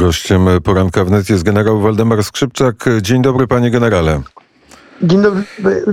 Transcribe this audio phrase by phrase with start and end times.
[0.00, 2.74] Gościem poranka wnet jest generał Waldemar Skrzypczak.
[3.02, 4.22] Dzień dobry, panie generale.
[5.02, 5.42] Dzień dobry,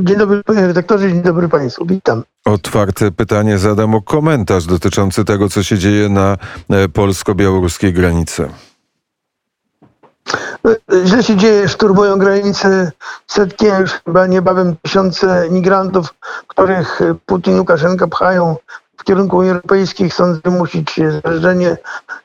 [0.02, 2.24] dzień dobry panie redaktorze, dzień dobry państwu, witam.
[2.46, 6.38] Otwarte pytanie zadam o komentarz dotyczący tego, co się dzieje na
[6.70, 8.50] e, polsko-białoruskiej granicy.
[11.06, 12.92] Źle się dzieje, szturmują granice
[13.28, 16.14] setki, już chyba niebawem tysiące migrantów,
[16.48, 18.56] których Putin i Łukaszenka pchają
[18.98, 21.78] w kierunku Unii Europejskiej, chcąc wymusić zależenie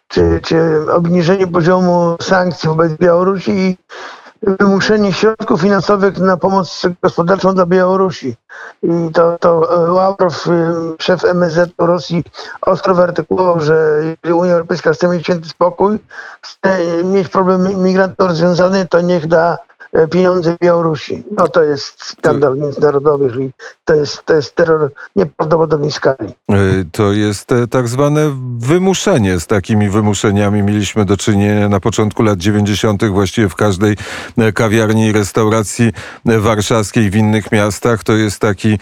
[0.08, 3.76] czy, czy obniżenie poziomu sankcji wobec Białorusi i
[4.42, 8.36] wymuszenie środków finansowych na pomoc gospodarczą dla Białorusi.
[8.82, 10.50] I to, to Ławrow, y,
[10.98, 12.24] szef MSZ Rosji,
[12.60, 15.98] ostro wyartykułował, że jeżeli Unia Europejska chce mieć święty spokój,
[16.40, 19.58] chce mieć problem migrantów rozwiązany, to niech da
[20.10, 21.22] pieniądze Białorusi.
[21.30, 23.50] No to jest skandal międzynarodowy i
[23.84, 26.28] to jest, to jest terror nieprawdopodobnej skali.
[26.50, 26.54] E,
[26.92, 29.40] to jest e, tak zwane wymuszenie.
[29.40, 33.04] Z takimi wymuszeniami mieliśmy do czynienia na początku lat 90.
[33.04, 33.96] właściwie w każdej
[34.54, 35.92] kawiarni i restauracji
[36.24, 38.04] warszawskiej w innych miastach.
[38.04, 38.78] To jest taki,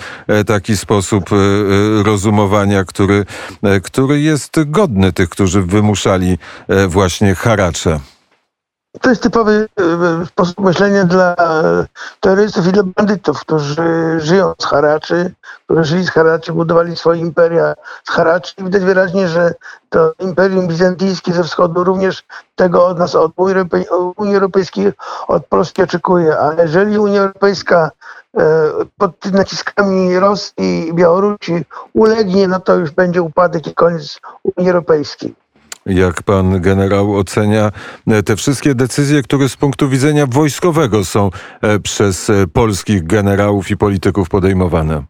[0.47, 1.30] taki sposób
[2.05, 3.25] rozumowania, który,
[3.83, 6.39] który jest godny tych, którzy wymuszali
[6.89, 8.00] właśnie haracze.
[9.00, 9.69] To jest typowy
[10.22, 11.36] e, sposób myślenia dla
[12.20, 15.33] terrorystów i dla bandytów, którzy żyją z haraczy,
[15.64, 17.74] którzy żyli z haraczy, budowali swoje imperia
[18.05, 18.55] z haraczy.
[18.58, 19.55] I widać wyraźnie, że
[19.89, 22.24] to imperium bizantyjskie ze wschodu również
[22.55, 23.33] tego od nas, od
[24.17, 24.92] Unii Europejskiej,
[25.28, 26.39] od Polski oczekuje.
[26.41, 27.91] A jeżeli Unia Europejska
[28.36, 28.42] e,
[28.98, 34.20] pod naciskami Rosji i Białorusi ulegnie, no to już będzie upadek i koniec
[34.56, 35.45] Unii Europejskiej.
[35.87, 37.73] Jak pan generał ocenia
[38.06, 41.31] e, te wszystkie decyzje, które z punktu widzenia wojskowego są
[41.62, 45.03] e, przez e, polskich generałów i polityków podejmowane?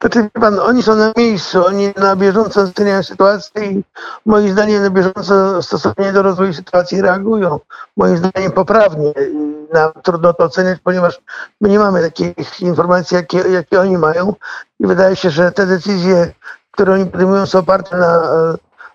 [0.00, 3.84] Znaczy, pan, oni są na miejscu, oni na bieżąco oceniają sytuację i
[4.26, 7.60] moim zdaniem na bieżąco stosownie do rozwoju sytuacji reagują.
[7.96, 9.12] Moim zdaniem poprawnie.
[9.72, 11.20] Nam trudno to oceniać, ponieważ
[11.60, 14.34] my nie mamy takich informacji, jakie, jakie oni mają
[14.80, 16.32] i wydaje się, że te decyzje,
[16.70, 18.22] które oni podejmują są oparte na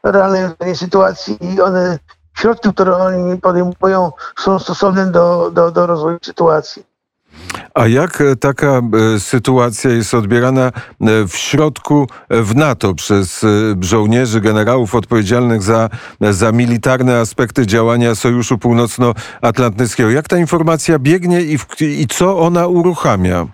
[0.03, 1.99] realnej sytuacji i one,
[2.37, 6.89] środki, które oni podejmują, są stosowne do, do, do rozwoju sytuacji.
[7.73, 8.81] A jak e, taka
[9.15, 10.71] e, sytuacja jest odbierana e,
[11.27, 13.45] w środku w NATO przez
[13.81, 15.89] żołnierzy, generałów odpowiedzialnych za,
[16.31, 20.09] za militarne aspekty działania Sojuszu Północnoatlantyckiego?
[20.09, 23.47] Jak ta informacja biegnie i, w, i co ona uruchamia?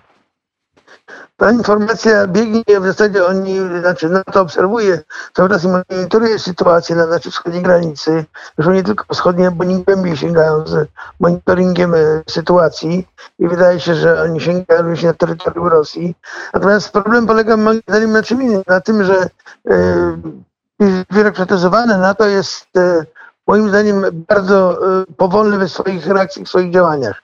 [1.36, 5.00] Ta informacja biegnie, w zasadzie oni, znaczy NATO obserwuje,
[5.34, 8.24] cały czas monitoruje sytuację na naszej wschodniej granicy,
[8.54, 10.88] zresztą nie tylko wschodniej, bo nie głębiej sięgają z
[11.20, 11.98] monitoringiem e,
[12.30, 13.08] sytuacji
[13.38, 16.14] i wydaje się, że oni sięgają również na terytorium Rosji.
[16.54, 19.28] Natomiast problem polega moim zdaniem na czym innym, na tym, że
[19.64, 23.06] yy, biurokratyzowane NATO jest yy,
[23.46, 24.78] moim zdaniem bardzo
[25.16, 27.22] powolny we swoich reakcjach, w swoich działaniach.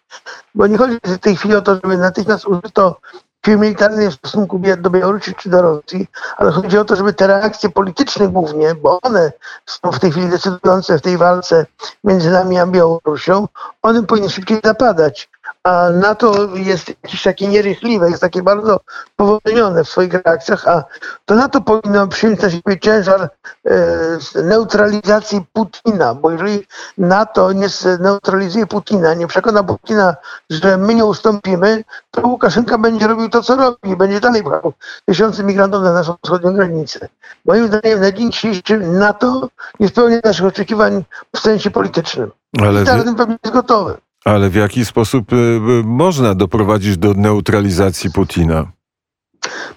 [0.55, 2.97] Bo nie chodzi w tej chwili o to, żeby natychmiast użyto
[3.45, 7.27] siły militarnej w stosunku do Białorusi czy do Rosji, ale chodzi o to, żeby te
[7.27, 9.33] reakcje polityczne głównie, bo one
[9.67, 11.67] są w tej chwili decydujące w tej walce
[12.05, 13.49] między nami a Białorusią,
[13.83, 15.31] one powinny szybciej zapadać
[15.65, 18.81] a NATO jest jakieś takie nierychliwe, jest takie bardzo
[19.17, 20.85] powolnione w swoich reakcjach, a
[21.25, 23.31] to NATO powinno przyjąć na siebie ciężar
[23.67, 26.67] e, neutralizacji Putina, bo jeżeli
[26.99, 27.67] NATO nie
[28.01, 30.17] neutralizuje Putina, nie przekona Putina,
[30.51, 34.73] że my nie ustąpimy, to Łukaszenka będzie robił to, co robi będzie dalej brał
[35.07, 37.09] tysiące migrantów na naszą wschodnią granicę.
[37.45, 39.49] Moim zdaniem na dzień dzisiejszy NATO
[39.81, 41.05] nie spełnia naszych oczekiwań
[41.37, 42.31] w sensie politycznym.
[42.61, 43.97] Ale I teraz pewnie jest gotowy.
[44.25, 48.67] Ale w jaki sposób y, y, można doprowadzić do neutralizacji Putina?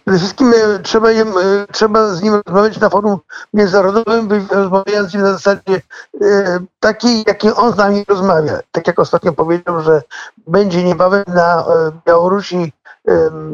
[0.05, 1.07] Przede wszystkim y, trzeba,
[1.71, 3.17] trzeba z nim rozmawiać na forum
[3.53, 5.81] międzynarodowym, rozmawiając na zasadzie
[6.79, 8.59] takiej, jakiej on z nami rozmawia.
[8.71, 10.01] Tak jak ostatnio powiedział, że
[10.47, 11.65] będzie niebawem na
[12.07, 12.73] Białorusi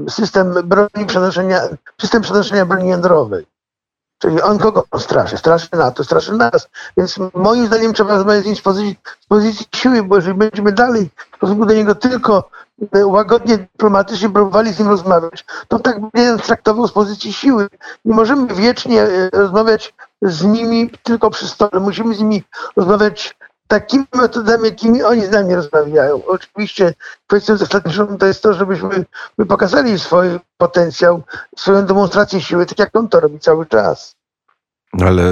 [0.09, 1.61] system broni przenoszenia,
[2.01, 3.45] system przenoszenia broni jądrowej.
[4.21, 5.37] Czyli on kogo straszy?
[5.37, 6.69] Straszy NATO, straszy nas.
[6.97, 11.35] Więc moim zdaniem trzeba rozmawiać z pozycji, z pozycji siły, bo jeżeli będziemy dalej w
[11.37, 12.49] stosunku do niego tylko
[12.95, 17.67] e, łagodnie, dyplomatycznie próbowali z nim rozmawiać, to tak będzie traktował z pozycji siły.
[18.05, 21.79] Nie możemy wiecznie e, rozmawiać z nimi tylko przy stole.
[21.79, 22.43] Musimy z nimi
[22.75, 23.37] rozmawiać
[23.71, 26.21] takimi metodami, jakimi oni z nami rozmawiają.
[26.25, 26.93] Oczywiście
[27.27, 29.05] kwestią zasadniczą to jest to, żebyśmy
[29.37, 30.27] my pokazali swój
[30.57, 31.23] potencjał,
[31.57, 34.15] swoją demonstrację siły, tak jak on to robi cały czas.
[35.01, 35.23] Ale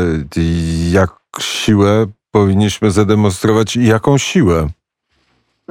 [0.92, 1.10] jak
[1.40, 4.68] siłę powinniśmy zademonstrować i jaką siłę?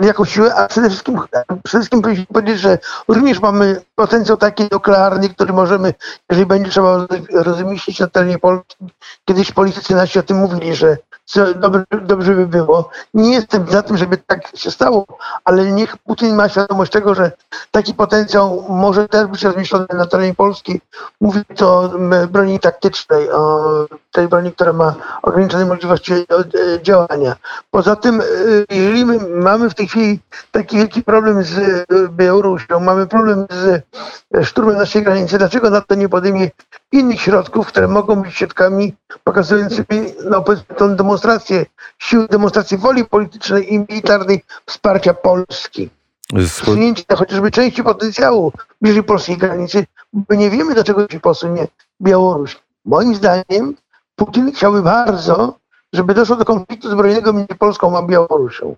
[0.03, 1.21] Jaką siłę, a przede wszystkim,
[1.65, 2.79] przede wszystkim powinniśmy powiedzieć, że
[3.09, 5.95] również mamy potencjał taki nuklearny, który możemy,
[6.31, 8.77] jeżeli będzie trzeba rozmieścić na terenie Polski.
[9.25, 10.97] Kiedyś politycy nasi o tym mówili, że
[11.29, 12.91] co dobrze, dobrze by było.
[13.15, 15.07] Nie jestem za tym, żeby tak się stało,
[15.45, 17.33] ale niech Putin ma świadomość tego, że
[17.71, 20.81] taki potencjał może też być rozmieszczony na terenie Polski.
[21.21, 21.91] Mówię o
[22.29, 26.27] broni taktycznej, o tej broni, która ma ograniczone możliwości e,
[26.83, 27.37] działania.
[27.71, 28.25] Poza tym, e,
[28.71, 30.21] jeżeli my mamy w tej chwili
[30.51, 33.83] taki wielki problem z e, Białorusią, mamy problem z
[34.47, 36.51] szturmem naszej granicy, dlaczego NATO nie podejmie
[36.93, 38.95] innych środków, które mogą być środkami
[39.25, 40.45] pokazującymi no,
[40.77, 41.67] tą demonstrację
[41.99, 45.91] siły, demonstrację woli politycznej i militarnej wsparcia Polski.
[46.35, 51.67] Przesunięcie chociażby części potencjału bliżej polskiej granicy, bo nie wiemy, do czego się posunie
[52.03, 52.57] Białoruś.
[52.85, 53.75] Moim zdaniem
[54.17, 55.59] Putin chciałby bardzo,
[55.93, 58.77] żeby doszło do konfliktu zbrojnego między Polską a Białorusią.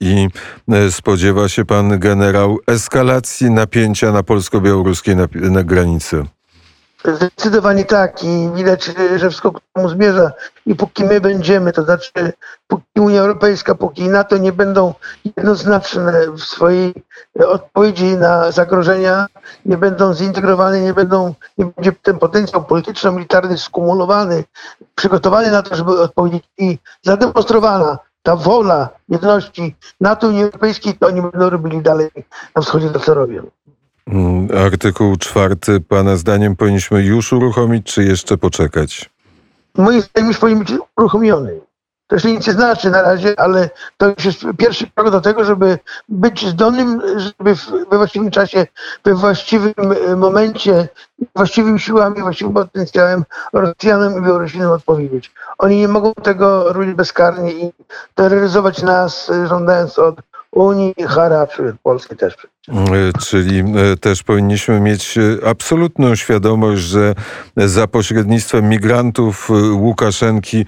[0.00, 0.28] I
[0.68, 6.24] e, spodziewa się pan generał eskalacji napięcia na polsko-białoruskiej na, na granicy.
[7.04, 10.32] Zdecydowanie tak i widać, że wszystko ku temu zmierza
[10.66, 12.32] i póki my będziemy, to znaczy
[12.66, 16.94] póki Unia Europejska, póki NATO nie będą jednoznaczne w swojej
[17.46, 19.26] odpowiedzi na zagrożenia,
[19.66, 24.44] nie będą zintegrowane, nie będą, nie będzie ten potencjał polityczno-militarny skumulowany,
[24.94, 31.06] przygotowany na to, żeby odpowiedzieć i zademonstrowana ta wola jedności NATO i Unii Europejskiej, to
[31.06, 32.10] oni będą robili dalej
[32.56, 33.50] na wschodzie to, co robią.
[34.06, 39.10] Mm, Artykuł czwarty, pana zdaniem powinniśmy już uruchomić, czy jeszcze poczekać?
[39.78, 41.60] moim zdaniem już powinien być uruchomiony.
[42.06, 45.44] To jeszcze nic nie znaczy na razie, ale to już jest pierwszy krok do tego,
[45.44, 45.78] żeby
[46.08, 47.54] być zdolnym, żeby
[47.90, 48.66] we właściwym czasie,
[49.04, 49.74] we właściwym
[50.08, 50.88] e, momencie,
[51.36, 55.32] właściwymi siłami, właściwym potencjałem Rosjanom i Białorusinom odpowiedzieć.
[55.58, 57.72] Oni nie mogą tego robić bezkarnie i
[58.14, 60.16] terroryzować nas, e, żądając od
[60.54, 62.34] Unii haraczu, od Polski też.
[62.68, 62.74] E,
[63.20, 67.14] Czyli e, też powinniśmy mieć e, absolutną świadomość, że
[67.56, 70.66] za pośrednictwem migrantów Łukaszenki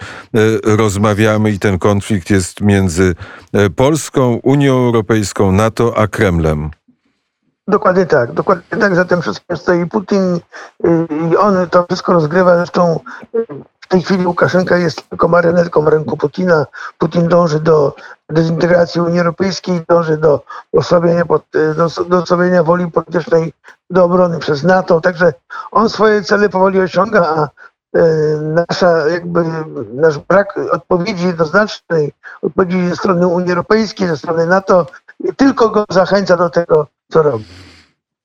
[0.65, 3.15] rozmawiamy i ten konflikt jest między
[3.77, 6.71] Polską, Unią Europejską, NATO a Kremlem.
[7.69, 8.97] Dokładnie tak, dokładnie tak.
[8.97, 10.41] Za tym wszystkim stoi Putin
[10.85, 12.57] y, i on to wszystko rozgrywa.
[12.57, 13.01] Zresztą
[13.87, 16.67] w tej chwili Łukaszenka jest tylko marionetką w ręku Putina.
[16.99, 17.95] Putin dąży do
[18.31, 20.41] dezintegracji Unii Europejskiej, dąży do
[20.73, 23.53] osłabienia, pod- y, do, do osłabienia woli politycznej
[23.91, 25.01] do obrony przez NATO.
[25.01, 25.33] Także
[25.71, 27.49] on swoje cele powoli osiąga, a
[27.99, 29.45] y, nasza jakby
[29.95, 32.13] nasz brak odpowiedzi jednoznacznej,
[32.43, 34.87] odpowiedzi ze strony Unii Europejskiej, ze strony NATO
[35.37, 37.45] tylko go zachęca do tego, co robi.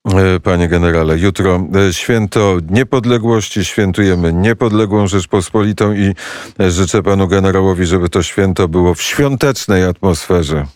[0.04, 6.14] E, Panie generale, jutro e, święto niepodległości, świętujemy niepodległą Rzeczpospolitą i
[6.60, 10.66] e, życzę panu generałowi, żeby to święto było w świątecznej atmosferze.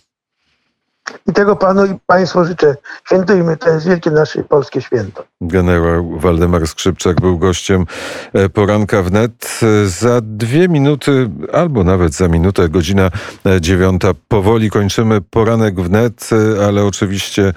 [1.29, 2.76] I tego panu i państwu życzę.
[3.06, 5.25] Świętujmy, to jest wielkie nasze polskie święto.
[5.41, 7.85] Generał Waldemar Skrzypczak był gościem
[8.32, 9.61] e, poranka wnet.
[9.62, 13.11] E, Za dwie minuty, albo nawet za minutę, godzina
[13.47, 14.08] e, dziewiąta.
[14.29, 16.31] Powoli kończymy poranek wnet,
[16.67, 17.52] ale oczywiście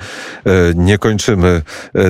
[0.76, 1.62] nie kończymy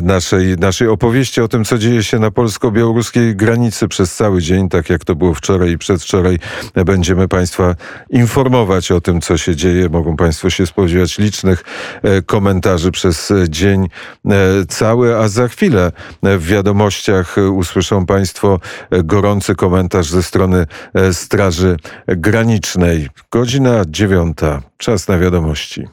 [0.03, 4.89] naszej, naszej opowieści o tym, co dzieje się na polsko-białoruskiej granicy przez cały dzień, tak
[4.89, 6.39] jak to było wczoraj i przedwczoraj.
[6.85, 7.75] Będziemy Państwa
[8.09, 9.89] informować o tym, co się dzieje.
[9.89, 11.63] Mogą Państwo się spodziewać licznych
[12.03, 14.29] e, komentarzy przez e, dzień e,
[14.67, 15.91] cały, a za chwilę
[16.23, 18.59] w wiadomościach usłyszą Państwo
[19.03, 20.65] gorący komentarz ze strony
[21.11, 21.77] Straży
[22.07, 23.09] Granicznej.
[23.31, 24.61] Godzina dziewiąta.
[24.77, 25.87] Czas na wiadomości.